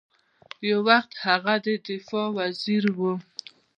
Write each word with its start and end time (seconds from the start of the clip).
یو 0.69 0.79
وخت 0.89 1.11
هغه 1.25 1.53
د 1.65 1.67
دفاع 1.87 2.27
وزیر 2.37 2.83
ؤ 3.11 3.13